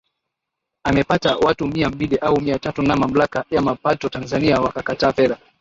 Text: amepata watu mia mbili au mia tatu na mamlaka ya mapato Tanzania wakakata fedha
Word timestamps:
amepata 0.83 1.37
watu 1.37 1.67
mia 1.67 1.89
mbili 1.89 2.17
au 2.17 2.41
mia 2.41 2.59
tatu 2.59 2.81
na 2.81 2.95
mamlaka 2.95 3.45
ya 3.51 3.61
mapato 3.61 4.09
Tanzania 4.09 4.61
wakakata 4.61 5.13
fedha 5.13 5.37